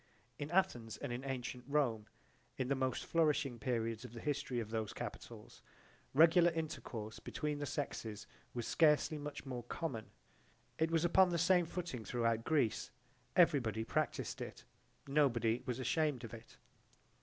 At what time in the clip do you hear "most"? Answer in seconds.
2.73-3.05